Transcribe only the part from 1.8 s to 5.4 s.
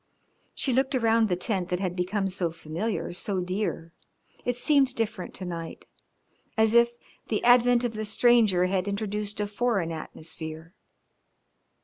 become so familiar, so dear. It seemed different